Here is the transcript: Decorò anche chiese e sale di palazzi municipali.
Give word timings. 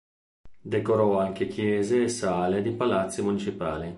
Decorò 0.61 1.19
anche 1.19 1.47
chiese 1.47 2.01
e 2.05 2.09
sale 2.09 2.63
di 2.63 2.71
palazzi 2.71 3.21
municipali. 3.21 3.89